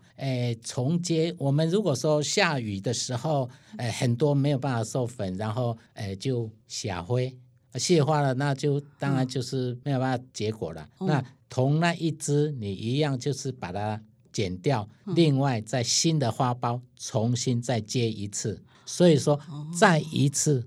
[0.64, 1.34] 重接。
[1.38, 7.18] 我们如果说下雨的时候，哎，很多没有办法授粉，然后哎就谢花，
[7.74, 10.88] 谢花了，那就当然就是没有办法结果了。
[11.00, 14.00] 嗯、那同那一只，你一样就是把它
[14.32, 18.62] 剪掉，嗯、另外在新的花苞重新再接一次。
[18.86, 19.38] 所以说，
[19.78, 20.66] 再一次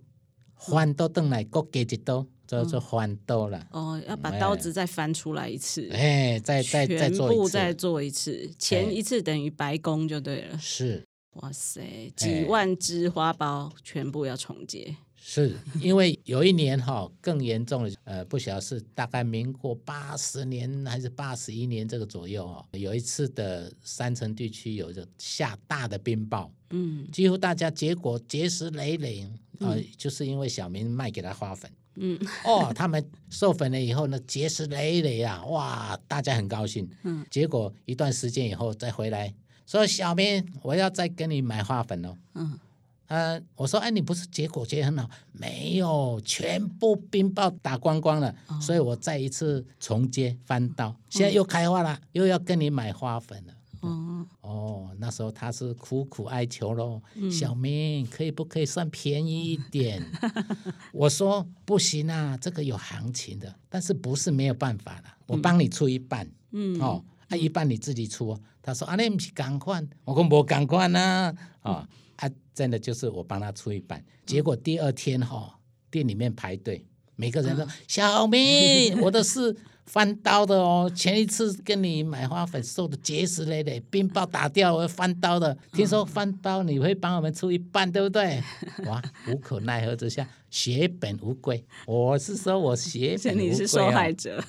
[0.55, 2.27] 翻刀等来各给一刀。
[2.45, 10.59] 就就翻刀了哦，要把刀子再翻出来一次，哎，再再再做一次，全部再做一次，前一次等于白工就对了。
[10.59, 11.03] 是，
[11.35, 14.97] 哇塞，几万只花苞全部要重接。
[15.25, 29.25] 是因为有一年哈更严重的，呃，不晓得是大概民国八十年还是八十一年这个左右哦，有一次的山城地区有着下大的冰雹，嗯，几乎大家结果结石累累，
[29.59, 31.71] 呃，就是因为小明卖给他花粉。
[31.95, 36.87] 嗯，哦，他们授粉了以后呢，结石累累啊，哇，大家很高兴。
[37.03, 39.33] 嗯，结果一段时间以后再回来，
[39.65, 42.17] 说小明，我要再跟你买花粉哦。
[42.35, 42.59] 嗯，
[43.07, 45.09] 呃，我说，哎，你不是结果结很好？
[45.31, 53.53] 没有，全部冰雹打光光了，哦、所以我再一次重接翻刀，现在又开花了，嗯、又要跟你买花粉了。
[53.81, 60.01] 哦哦，那时候他是苦苦哀求喽，嗯、小明可以不可以算便宜一点？
[60.93, 68.37] 我说不行啊，这个有行情的，但是不是没有办法了，我帮你出一半，嗯哦，啊一半你自己出。
[68.61, 71.85] 他说啊，那不是赶快，我说不赶快呢，啊
[72.17, 75.53] 啊，真的就是我帮他出一半，结果第二天哈、哦，
[75.89, 79.55] 店里面排队，每个人都、啊、小明， 我的事。
[79.85, 85.55] 翻刀的哦，前一次跟你买花粉受的结实累累，冰雹打掉，翻刀的。
[85.73, 88.41] 听说翻刀你会帮我们出一半，对不对？
[88.87, 91.63] 哇，无可奈何之下，血本无归。
[91.85, 94.43] 我是说我血本无归、啊、你是受害者，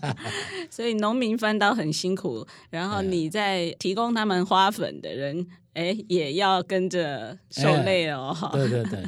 [0.70, 8.36] 所以农民翻刀很辛苦，然后你在提供他们花粉的人，哎，也要跟着受累哦。
[8.52, 9.04] 哎、对对对。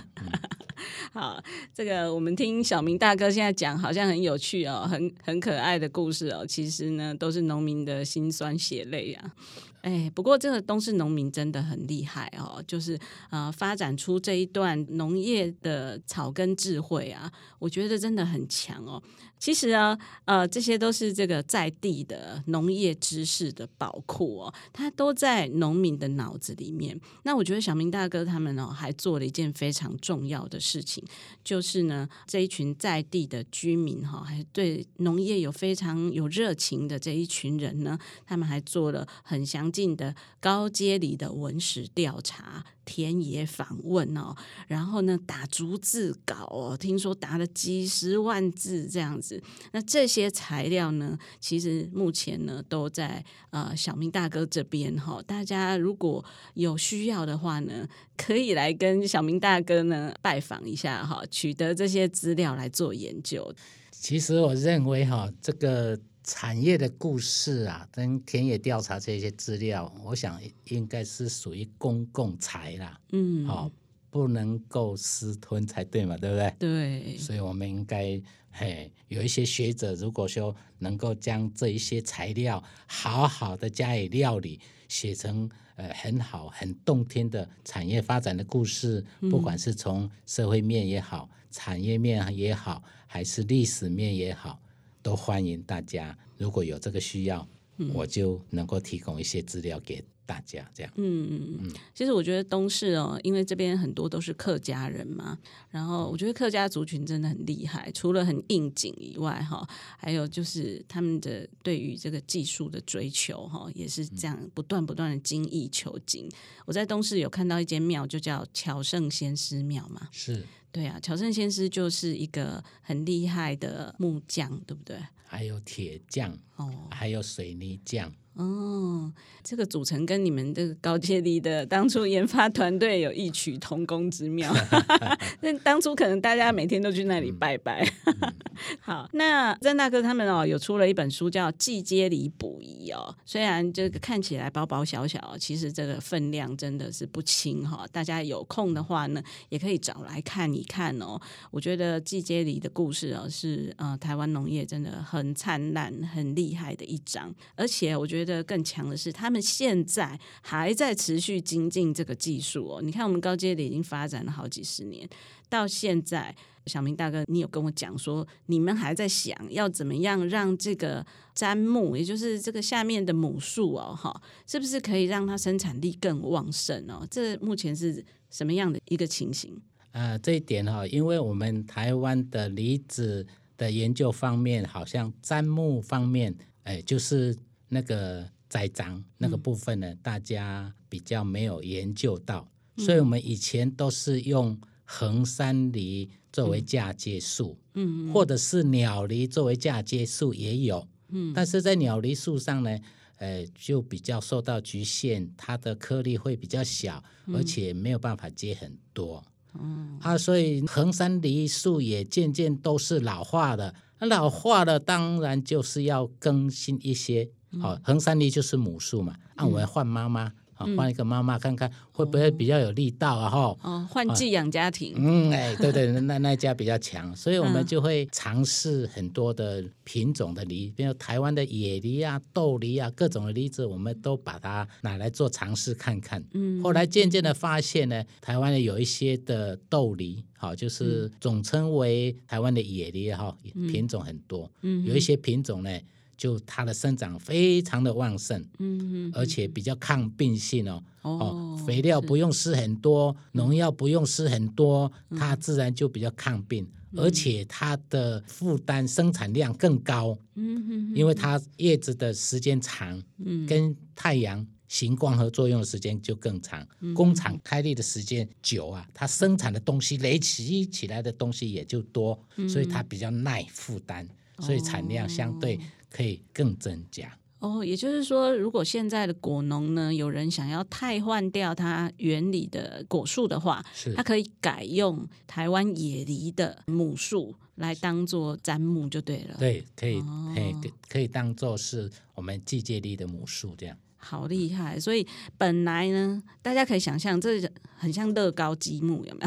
[1.18, 1.42] 好，
[1.74, 6.46] 这个我们听小明大哥现在讲，好像很有趣哦，很很可爱的故事哦。
[6.46, 9.32] 其实呢，都是农民的辛酸血泪啊。
[9.80, 12.96] 哎，不过这个东市农民真的很厉害哦，就是
[13.30, 19.02] 啊，发展出这一段农业的草根智慧啊，我觉得真的很强哦。
[19.38, 27.00] 其实啊，呃，这些都是这个在地的农业知识的宝库哦，它都在农民的脑子里面。
[27.22, 31.04] 那我觉得小明大哥他们哦，还做了一件非常重要的事情，
[31.44, 42.64] 就是呢，这一群在地的居民哈，还对农业有非常有热情的这一群人呢，他们还做了很详尽的高阶里的文史调查。
[42.88, 44.34] 田野访问哦，
[44.66, 49.42] 然后呢，打逐字稿哦，听说打了几十万字这样子。
[49.72, 56.24] 那这些材料呢，其实目前呢都在呃小明大哥这边哈、大家如果
[56.54, 63.54] 有需要的话呢，可以来跟小明大哥呢拜访一下哈、取得这些资料来做研究。
[63.90, 66.00] 其实我认为哈、这个。
[66.28, 73.72] 产业的故事啊，跟田野调查这些资料，我想应该是属于公共财啦，嗯，好、哦，
[74.10, 76.54] 不能够私吞才对嘛，对不对？
[76.58, 94.60] 对，所以我们应该，嘿，有一些学者，如果说能够将这一些材料好好的加以料理，写成呃很好、很动听的产业发展的故事，不管是从社会面也好，产业面也好，还是历史面也好。
[95.02, 97.46] 都欢迎大家，如果有这个需要，
[97.78, 100.70] 嗯、我就能够提供一些资料给大家。
[100.74, 101.72] 这样，嗯嗯嗯。
[101.94, 105.38] 其实我觉得东市哦，因为这边很多都是客家人嘛，
[105.70, 116.28] 然后我觉得客家族群真的很厉害，除了很应景以外，哈，还有就是他们的对于这个技术的追求，哈，也是这样不断不断的精益求精。
[116.66, 120.44] 我在东市有看到一间庙，就叫巧圣先师庙嘛，是。
[120.70, 124.96] 对啊，巧胜先师就是一个很厉害的木匠，对不对？
[125.26, 128.12] 还有铁匠哦，还有水泥匠。
[128.34, 134.54] 哦，这个组成跟你们这个高阶里的当初研发团队有异曲同工之妙。
[135.42, 137.84] 那当初可能大家每天都去那里拜拜。
[138.04, 138.32] 嗯、
[138.80, 143.12] 好，那郑大哥他们哦，有出了一本书叫《季接里补遗》哦。
[143.26, 147.88] 虽然这个看起来薄薄小小，其实这个分量真的是不轻哈、哦。
[147.90, 151.16] 大家有空的话呢，也可以找来看一你看哦，
[151.52, 157.32] 我觉得季节里的故事哦，是呃台湾农业真的很灿烂、很厉害的一章。
[157.54, 162.82] 而且我觉得更强的是，他们现在还在持续精进这个技术哦。
[162.82, 165.08] 你看，我们高阶里已经发展了好几十年，
[165.48, 166.34] 到现在。
[166.66, 171.02] 小明大哥，你有跟我讲说，你们还在想要怎么样让这个
[171.34, 177.08] 砧木，也就是这个下面的母树哦，哈，是不是可以让它生产力更旺盛哦？
[177.10, 179.58] 这目前是什么样的一个情形？
[179.92, 183.26] 呃，这一点哈，因为我们台湾的梨子
[183.56, 186.34] 的研究方面，好像砧木方面，
[186.64, 187.36] 哎，就是
[187.68, 196.10] 那个栽赃那个部分呢，嗯、大家比较没有研究到，所以我们以前都是用横山梨。
[196.30, 202.78] 作为嫁接树，嗯，或者是鸟梨作为嫁接树也有，嗯，但是在鸟梨树上呢，
[203.16, 209.24] 呃，就比较受到局限，它的颗粒会比较小，而且没有办法接很多，
[209.54, 217.28] 嗯，啊，所以横山梨树也渐渐都是老化的，老化了当然就是要更新一些，
[217.60, 220.32] 好，哦，横山梨就是母树嘛，啊，我们换妈妈。
[220.76, 223.30] 换一个妈妈看看会不会比较有力道啊？
[223.30, 224.94] 哈、嗯，哦，换寄养家庭。
[224.96, 236.22] 嗯，哎，对对，那那家比较强，所以我们就会尝试很多的品种的梨，比如台湾的野梨啊、豆梨啊，各种的梨子，我们都把它拿来做尝试看看。
[236.32, 243.36] 嗯，后来渐渐的发现呢，台湾的有一些的豆梨，好，就是总称为台湾的野梨哈，
[243.70, 244.50] 品种很多。
[244.62, 245.70] 嗯，有一些品种呢。
[246.18, 266.66] 就它的生长非常的旺盛，嗯，而且比较抗病性哦，哦，肥料不用施很多，农药不用施很多，它自然就比较抗病，而且它的负担生产量更高，嗯，因为它叶子的时间长，嗯，跟太阳行光合作用的时间就更长，
[266.96, 274.06] 工厂开立的时间久啊，它生产的东西累积起来的东西也就多，所以它比较耐负担，
[274.40, 275.60] 所以产量相对。
[275.90, 289.36] 可以更增加哦，也就是说，如果现在的果农呢，有人想要汰换掉它原里的果树的话，是它可以改用台湾野梨的母树来当做砧木就对了。
[289.38, 293.76] 对，可以，哦、可以，可以当做是我们季节梨的母树这样。
[294.08, 294.80] 好厉害！
[294.80, 295.06] 所以
[295.36, 297.38] 本来呢，大家可以想象，这
[297.76, 299.26] 很像乐高积木，有没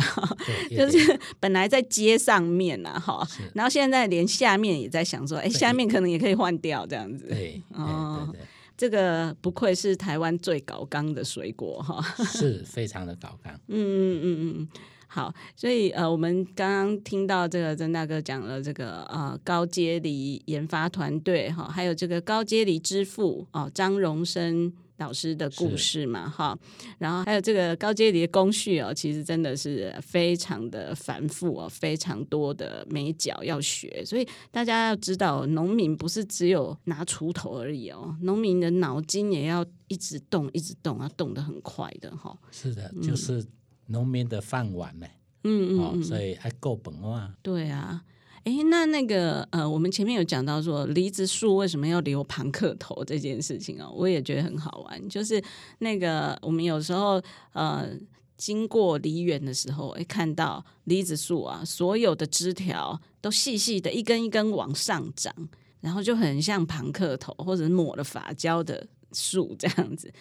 [0.75, 0.89] 有？
[0.89, 7.27] 就是 本来在街上面啊，哈，然后现在连下面也在想说，哎，下面可能也可以换掉这样子。
[7.29, 8.27] 对，哦，
[8.75, 13.53] 这个不愧是台湾最高纲的水果哈，是非常的高纲。
[13.67, 14.67] 嗯嗯嗯嗯。
[15.13, 26.57] 好，所以呃，我们刚刚听到这个曾大哥讲了这个呃高阶梨研发团队哈，还有这个高阶梨之父哦张荣生老师的故事嘛哈，
[26.97, 42.33] 然后还有这个高阶梨的工序哦，其实真的是非常的繁复哦，非常多的眉角要学，所以大家要知道，农民不是只有拿锄头而已哦，农民的脑筋也要一直动，一直动，要动得很快的哈。
[42.49, 43.39] 是的，就是。
[43.39, 43.47] 嗯
[43.91, 45.07] 农民的饭碗呢？
[45.43, 47.33] 嗯嗯，哦，所以还够本哇。
[47.41, 48.03] 对啊，
[48.43, 55.09] 哎，那那个呃，我们前面有讲到说梨子树为什么要留庞克头这件事情哦，我也觉得很好玩。
[55.09, 55.43] 就是
[55.79, 57.21] 那个我们有时候
[57.53, 57.89] 呃
[58.37, 65.33] 经过梨园的时候，会，看到梨子树啊，所有的枝条都细细的，一根一根往上长，
[65.79, 70.11] 然后就很像庞克头或者抹了发胶的树这样子。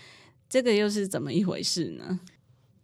[0.49, 2.21] 这个又是怎么一回事呢？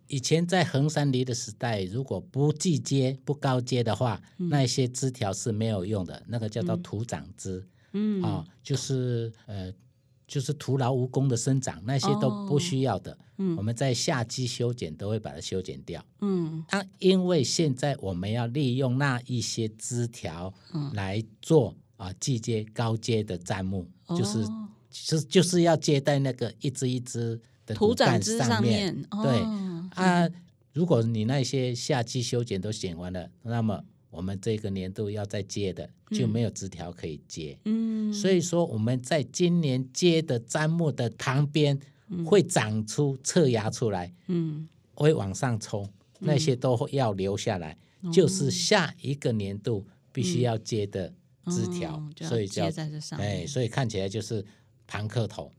[0.08, 9.72] 以前在横山梨的时代，如果不季接不高接的话，嗯、那些枝条是没有用的，那个叫做徒长枝，嗯，啊、哦，就是呃，
[10.26, 13.16] 就是徒劳无功的生长，那些都不需要的。
[13.38, 16.02] 嗯、我们在夏季修剪都会把它修剪掉。
[16.20, 20.52] 嗯，啊，因为现在我们要利用那一些枝条
[20.94, 24.44] 来做啊季接高接的砧木，哦、就是
[24.90, 30.02] 就是就是要接待那个一枝一枝的徒长枝上面，哦、对。
[30.02, 30.28] 啊，
[30.72, 37.58] 如果你那些夏季修剪都剪完了，那么我们这个年度要再接的就没有枝条可以接。
[37.64, 41.78] 嗯，所以说我们在今年接的砧木的旁边
[42.24, 45.88] 会长出侧芽出来，嗯，会往上冲，
[46.20, 51.12] 那些都要留下来，嗯、就是下一个年度必须要接的
[51.46, 54.44] 枝条，嗯、所以叫接在这上面，哎，所以看起来就是
[54.86, 55.50] 盘克头。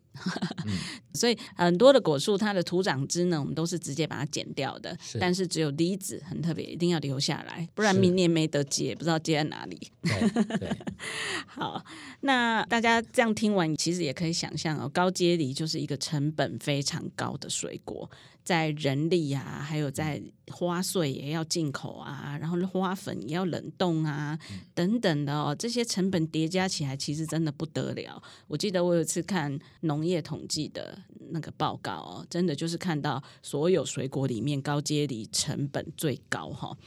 [1.14, 4.96] 所以很多的果树，它的土长枝呢，我们都是直接把它剪掉的。
[5.02, 9.92] 是但是只有梨子很特别，一定要留下来，不然明年没得接，不知道接在哪里。
[10.04, 10.78] 对，对
[11.48, 11.84] 好，
[12.22, 18.10] 那大家这样听完，其实也可以想象哦，高阶梨就是一个成本非常高的水果。
[18.48, 20.22] 在人力啊，还有在
[20.54, 24.40] 花穗也要进口啊，然后花粉也要冷冻啊，
[24.74, 28.24] 等等的哦，这些成本叠加起来，其实真的不得了。
[28.48, 30.98] 我记得我有一次看农业统计的
[31.32, 36.78] 那个报告哦，真的就是看到所有水果里面高阶梨成本最高哈。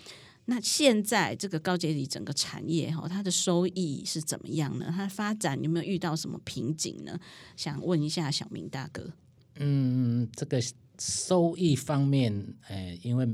[0.46, 4.86] 那现在这个高阶梨整个产业哈，它的收益是怎么样呢？
[4.88, 7.20] 它的发展有没有遇到什么瓶颈呢？
[7.54, 9.12] 想问一下小明大哥。
[9.56, 10.58] 嗯，这个
[11.01, 13.26] 收益方面，呃，因为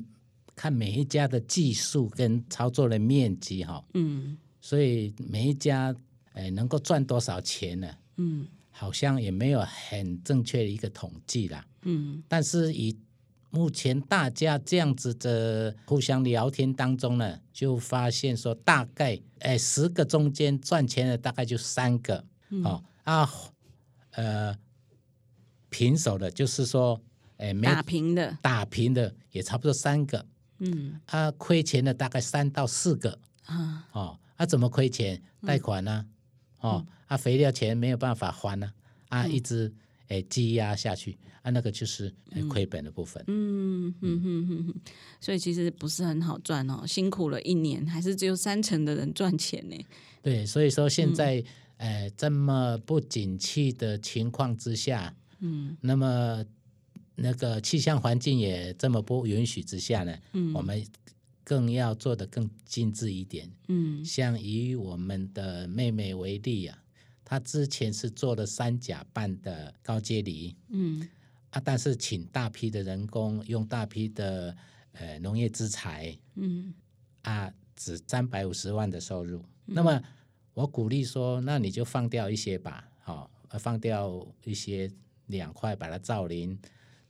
[0.55, 5.95] 看每一家的技术跟操作的面积哈，嗯，所以每一家
[6.33, 7.89] 呃能够赚多少钱呢？
[8.19, 11.67] 嗯，好像也没有很正确的一个统计啦。
[11.83, 12.97] 嗯，但是以
[13.51, 23.31] 目前大家这样子的互相聊天当中呢，就发现说大概哎十个中间赚钱的大概就三个，嗯、哦啊
[24.13, 24.57] 呃
[25.69, 27.01] 平手的，就是说
[27.39, 28.39] 哎没打平的。
[28.43, 30.27] 打平的也差不多三个，
[30.59, 31.01] 嗯。
[31.07, 33.19] 啊亏钱的大概三到四个。
[33.45, 33.87] 啊。
[33.93, 35.23] 哦啊怎么亏钱？
[35.47, 36.05] 贷款呢、啊？
[36.63, 38.71] 嗯、哦啊肥料钱没有办法还呢
[39.09, 39.73] 啊，啊一直。
[40.09, 41.19] 哎，积压下去。
[41.43, 42.15] 啊，那个就是
[42.49, 43.21] 亏本的部分。
[43.27, 44.23] 嗯嗯。
[44.23, 44.75] 嗯嗯，
[45.21, 49.77] 所以其实不是很好赚哦，辛苦了一年，还是只有三成的人赚钱呢。
[50.23, 51.43] 对，所以说现在，
[51.79, 56.45] 嗯、呃，这么不景气的情况之下，嗯，那么
[57.17, 60.87] 那个气象环境也这么不允许之下呢，嗯，我们
[61.43, 63.51] 更要做得更精致一点。
[63.69, 66.79] 嗯，像以我们的妹妹为例啊。
[67.29, 71.09] 她之前是做了三甲半的高阶梨，嗯
[71.51, 74.57] 啊，但是请大批的人工，用大批的
[74.93, 76.73] 呃农业资材，嗯
[77.23, 79.39] 啊，只三百五十万的收入。
[79.67, 80.01] 嗯、那么
[80.55, 84.89] 我鼓励说，那你就放掉一些吧，好、哦，放掉一些
[85.27, 86.57] 两块，把它造林，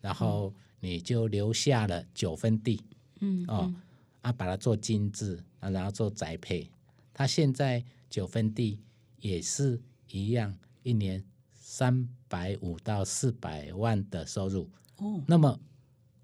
[0.00, 2.82] 然后你就留下了九分地，
[3.20, 3.74] 嗯哦
[4.22, 6.70] 啊，把它做精致啊，然后做栽培。
[7.12, 8.80] 他现在九分地
[9.20, 9.80] 也是。
[10.08, 11.22] 一样，一年
[11.52, 14.70] 三百五到四百万的收入。
[14.98, 15.58] 哦，那么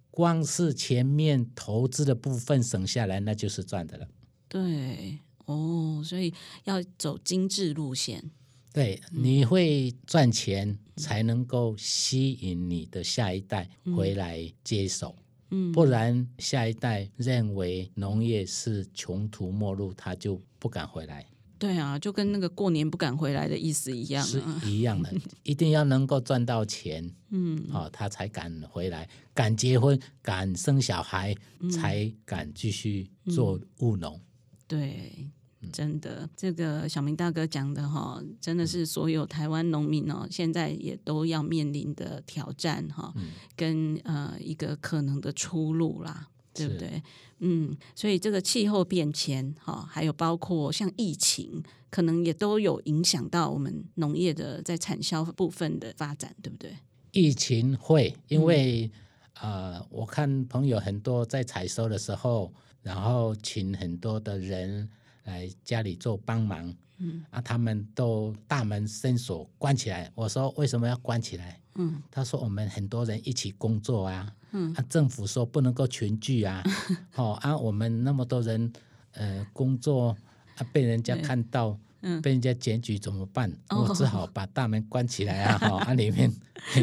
[0.08, 4.06] 光是前面投资的部分省下来，那就是赚的了。
[4.48, 8.30] 对，哦，所以要走精致路线。
[8.72, 15.14] 对，你会赚钱，才能够吸引你的下一代回来接手。
[15.50, 21.26] 嗯，不然下一代认为农业是穷途末路，他就不敢回来。
[21.58, 25.12] 对啊，就跟那个过年不敢回来的意思一样，啊，是一样的，
[25.44, 34.18] 一定要能够赚到钱，嗯，哦，他才敢回来，敢结婚，敢生小孩，嗯、才敢继续做务农。
[34.66, 35.28] 对，
[35.70, 46.28] 真的，这个小明大哥讲的哈，真的是所有台湾农民哦，现在也都要面临的挑战哈，嗯、跟呃一个可能的出路啦。
[46.54, 47.02] 对不对？
[47.38, 56.76] 嗯，所以这个气候变迁，哈，还有包括像疫情，可能也都有影响到我们农业的在产销部分的发展，对不对？
[57.12, 58.90] 疫情会，因为
[59.32, 62.52] 啊、嗯呃，我看朋友很多在采收的时候，
[62.82, 64.86] 然后请很多的人
[65.24, 70.10] 来家里做帮忙，嗯，啊，他们都大门深锁关起来。
[70.14, 71.60] 我说为什么要关起来？
[71.76, 74.32] 嗯，他说我们很多人一起工作啊。
[74.54, 76.62] 嗯，啊，政府说不能够群聚啊，
[77.16, 78.70] 哦，啊，我们那么多人，
[79.12, 80.14] 呃，工作
[80.56, 83.50] 啊，被人家看到，嗯，被人家检举怎么办？
[83.70, 86.30] 哦、我只好把大门关起来啊，哈、哦，啊，里面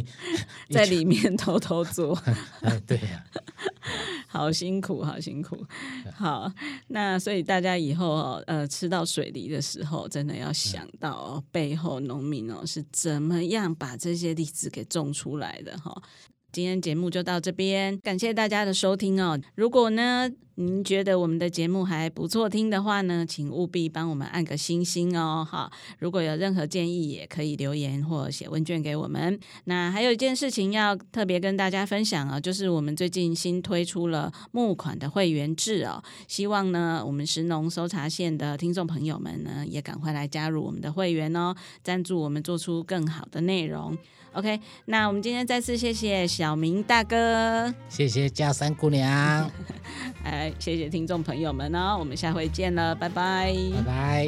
[0.72, 2.16] 在里面偷偷做，
[2.62, 3.38] 哎， 对呀、啊，
[4.32, 5.58] 好辛苦，好辛苦，
[6.14, 6.52] 好，
[6.90, 16.00] 那所以大家以后呃吃到水梨的时候，真的要想到、哦、背后农民哦是怎么样把这些梨子给种出来的哈。
[16.52, 19.40] 今天节目就到这边，感谢大家的收听哦。
[19.56, 20.30] 如果呢，
[20.62, 25.48] 您觉得我们的节目还不错听的话呢，请务必帮我们按个星星哦。
[25.50, 29.40] 好，如果有任何建议，也可以留言或写问卷给我们。
[29.64, 36.04] 那还有一件事情要特别跟大家分享啊，就是我们最近新推出了募款的会员制哦。
[36.28, 43.98] 希望呢，我们石农搜查线的听众朋友们呢，也赶快来加入我们的会员哦，赞助我们做出更好的内容。
[44.34, 49.50] OK，那我们今天再次谢谢小明大哥，谢谢嘉山姑娘，
[50.24, 54.28] 哎，谢谢听众朋友们哦，我们下回见了，拜拜，拜拜。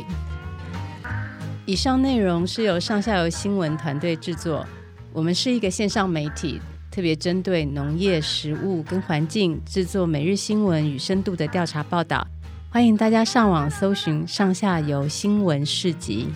[1.66, 4.66] 以上内容是由上下游新闻团队制作，
[5.14, 6.60] 我们是一个线上媒体，
[6.90, 12.28] 特别针对农业、食物跟环境制作每日新闻与深度的调查报道，
[12.70, 16.28] 欢迎大家上网搜寻上下游新闻市集。